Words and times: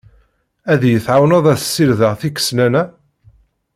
Ad 0.71 0.81
yi-tεawneḍ 0.85 1.45
ad 1.53 1.59
ssirdeɣ 1.61 2.13
iqeslan-a? 2.29 2.83